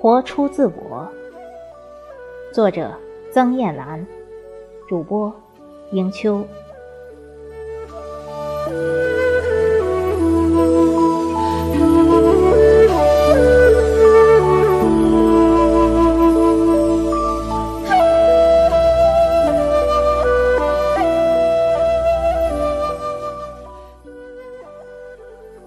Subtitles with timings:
[0.00, 1.08] 活出自我。
[2.52, 2.92] 作者：
[3.32, 4.06] 曾艳兰，
[4.88, 5.34] 主播：
[5.90, 6.46] 迎秋。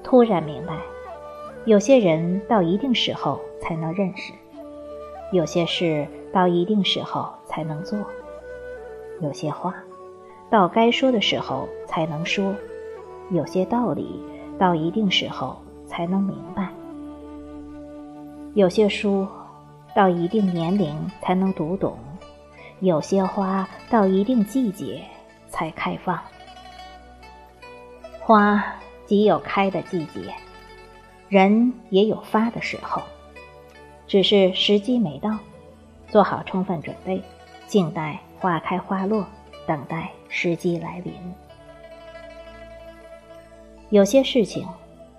[0.04, 0.78] 突然明白，
[1.66, 4.34] 有些人到一定时候才能认识，
[5.32, 8.00] 有些事到一定时候才能做，
[9.22, 9.76] 有些话
[10.50, 12.56] 到该说的时候才能说，
[13.30, 14.20] 有些道理
[14.58, 16.70] 到一定时候才能明白，
[18.56, 19.28] 有些书
[19.94, 21.98] 到一定年龄才能读懂，
[22.80, 25.04] 有些花到一定季节
[25.50, 26.20] 才开放，
[28.20, 28.64] 花。
[29.10, 30.32] 即有开的季节，
[31.30, 33.02] 人也有发的时候，
[34.06, 35.36] 只是时机没到，
[36.10, 37.20] 做好充分准备，
[37.66, 39.26] 静待花开花落，
[39.66, 41.12] 等待时机来临。
[43.90, 44.68] 有些事情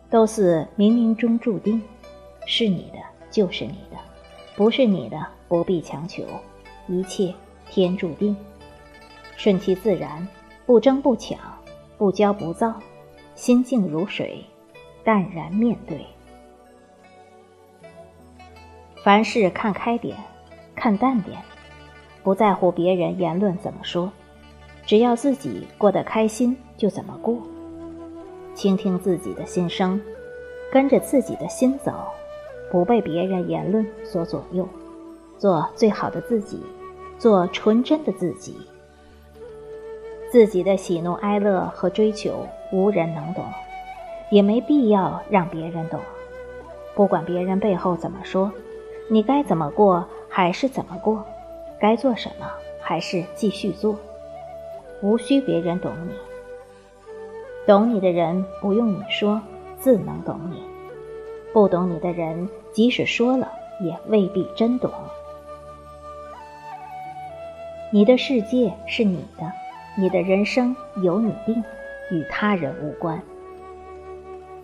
[0.09, 1.83] 都似冥冥中注定，
[2.47, 3.97] 是你的就是你的，
[4.55, 6.23] 不是你的不必强求，
[6.87, 7.35] 一切
[7.69, 8.37] 天注定，
[9.37, 10.29] 顺其自然，
[10.65, 11.37] 不争不抢，
[11.99, 12.73] 不骄不躁。
[13.41, 14.45] 心静如水，
[15.03, 16.05] 淡然面对。
[19.03, 20.15] 凡事看开点，
[20.75, 21.39] 看淡点，
[22.23, 24.13] 不在乎别人言论怎么说，
[24.85, 27.39] 只要自己过得开心就怎么过。
[28.55, 29.99] 倾听自己的心声，
[30.71, 31.95] 跟着自己的心走，
[32.71, 34.69] 不被别人言论所左右，
[35.39, 36.63] 做最好的自己，
[37.19, 38.55] 做纯真的自己。
[40.31, 43.45] 自己的喜怒哀乐和追求，无人能懂，
[44.31, 45.99] 也没必要让别人懂。
[46.95, 48.53] 不管别人背后怎么说，
[49.09, 51.25] 你该怎么过还是怎么过，
[51.81, 52.49] 该做什么
[52.81, 53.99] 还是继续做，
[55.03, 56.13] 无需别人懂你。
[57.67, 59.41] 懂你的人不用你说，
[59.81, 60.59] 自能懂你；
[61.53, 64.93] 不懂你的人，即使说了，也未必真懂。
[67.93, 69.60] 你的世界是你的。
[69.97, 71.63] 你的人生由你定，
[72.11, 73.21] 与他人无关。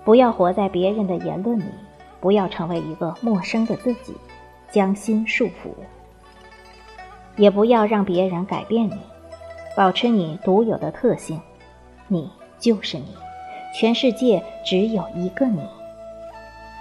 [0.05, 1.65] 不要活在别人的言论里，
[2.21, 4.15] 不要成为一个陌生的自己，
[4.71, 5.75] 将心束缚。
[7.37, 8.97] 也不要让别人改变你，
[9.77, 11.41] 保持你独有的特性。
[12.09, 13.15] 你就是你，
[13.75, 15.61] 全世界只有一个你。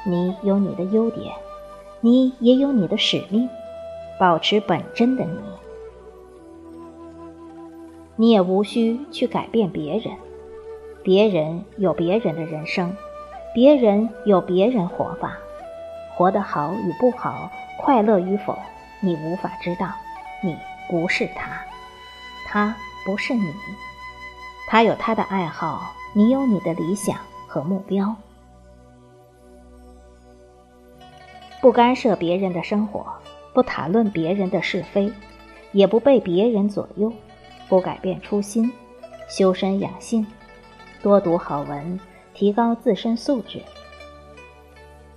[0.06, 1.33] 你有你的优点，
[2.00, 3.50] 你也有你的使命，
[4.19, 5.39] 保持本真的你。
[8.18, 10.16] 你也无需去改变别人，
[11.03, 12.96] 别人有别人的人生，
[13.53, 15.38] 别人有别人活法，
[16.16, 18.58] 活得好与不好，快乐与否，
[19.02, 19.90] 你无法知道。
[20.42, 20.56] 你
[20.90, 21.59] 不是他，
[22.48, 22.75] 他
[23.06, 23.54] 不是你，
[24.68, 27.18] 他有他的爱好，你有你的理想
[27.48, 28.16] 和目标。
[31.59, 33.06] 不干涉别人的生活，
[33.54, 35.12] 不谈论别人的是非，
[35.72, 37.12] 也不被别人左右。
[37.68, 38.72] 不改变初心，
[39.28, 40.26] 修身养性，
[41.02, 42.00] 多读好文，
[42.34, 43.62] 提高自身素质。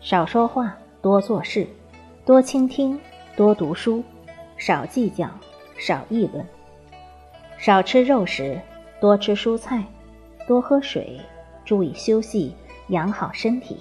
[0.00, 1.66] 少说话，多做事，
[2.25, 2.98] 多倾听，
[3.37, 4.03] 多读书，
[4.56, 5.28] 少计较，
[5.78, 6.47] 少议论。
[7.58, 8.58] 少吃肉食，
[9.00, 9.84] 多吃蔬菜，
[10.47, 11.20] 多喝水，
[11.64, 12.54] 注意休息，
[12.88, 13.78] 养好身体。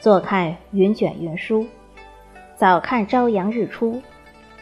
[0.00, 1.66] 坐看云卷云舒，
[2.56, 4.02] 早看朝阳日出，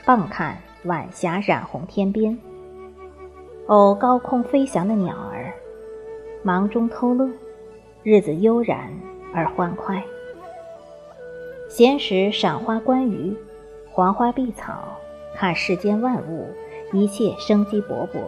[0.05, 0.61] 傍看。
[0.85, 2.37] 晚霞染红天边，
[3.69, 5.55] 偶高空飞翔的鸟儿，
[6.43, 7.31] 忙中偷乐，
[8.03, 8.91] 日子悠然
[9.33, 10.03] 而欢快。
[11.69, 13.37] 闲时赏花观鱼，
[13.93, 14.99] 黄花碧草，
[15.37, 16.49] 看世间万物，
[16.93, 18.19] 一切生机勃勃。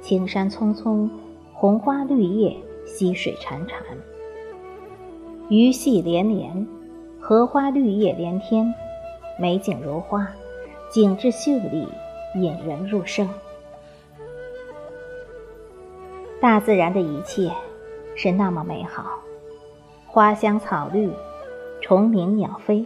[0.00, 1.08] 青山葱葱，
[1.52, 3.76] 红花绿叶，溪水潺潺，
[5.48, 6.66] 鱼戏连连，
[7.20, 8.74] 荷花绿叶连天，
[9.38, 10.26] 美景如画。
[10.90, 11.86] 景致秀丽，
[12.34, 13.28] 引人入胜。
[16.40, 17.50] 大自然的一切
[18.14, 19.04] 是那么美好，
[20.06, 21.10] 花香草绿，
[21.80, 22.84] 虫鸣鸟飞，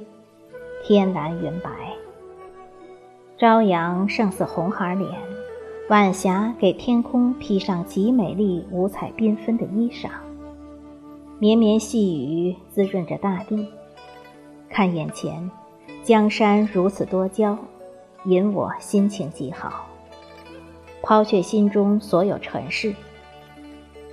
[0.82, 1.70] 天蓝云白。
[3.38, 5.10] 朝阳胜似红孩脸，
[5.88, 10.08] 晚霞给天空披上极美丽、五彩缤纷的衣裳。
[11.38, 13.68] 绵绵细雨滋润着大地，
[14.68, 15.50] 看眼前。
[16.02, 17.56] 江山如此多娇，
[18.24, 19.86] 引我心情极好。
[21.02, 22.94] 抛却心中所有尘世，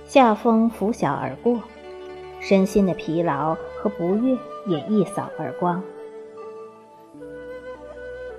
[0.06, 1.60] 夏风拂晓而过，
[2.40, 5.82] 身心的疲劳和不悦也一扫而光。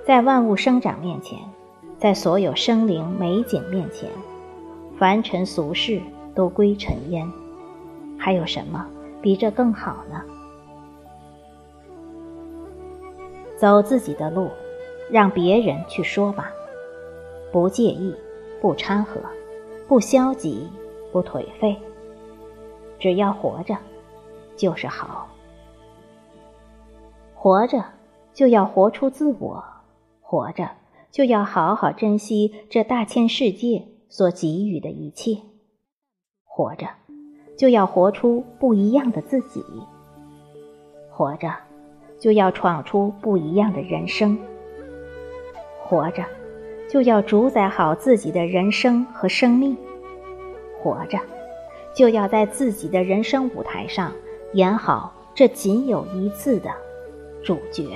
[0.04, 1.38] 在万物生长面前，
[2.00, 4.10] 在所有生灵美景面前，
[4.98, 6.02] 凡尘俗世
[6.34, 7.32] 都归尘烟，
[8.18, 8.88] 还有什么
[9.22, 10.24] 比这更好呢？
[13.56, 14.50] 走自己的路，
[15.10, 16.52] 让别人去说吧，
[17.52, 18.16] 不介意，
[18.62, 19.20] 不掺和，
[19.88, 20.68] 不消极，
[21.12, 21.76] 不颓废。
[23.00, 23.76] 只要活着，
[24.56, 25.28] 就是好。
[27.34, 27.84] 活着，
[28.34, 29.64] 就要活出自我。
[30.22, 30.70] 活着
[31.10, 35.38] 就要好好珍惜这大千世界所给予的一切，
[36.44, 36.88] 活着
[37.58, 39.64] 就要活出不一样的自己，
[41.10, 41.52] 活着
[42.20, 44.38] 就要闯出不一样的人生，
[45.90, 46.24] 活着
[46.88, 49.76] 就要主宰好自己的人生和生命，
[50.80, 51.18] 活着
[51.96, 54.14] 就要在自己的人生舞台上
[54.54, 56.70] 演好这仅有一次的
[57.44, 57.88] 主角。